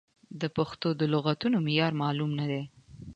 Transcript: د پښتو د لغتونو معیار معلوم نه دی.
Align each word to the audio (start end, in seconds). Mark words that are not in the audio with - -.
د 0.41 0.43
پښتو 0.55 0.87
د 0.99 1.01
لغتونو 1.13 1.57
معیار 1.65 1.93
معلوم 2.01 2.31
نه 2.39 2.45
دی. 2.51 2.63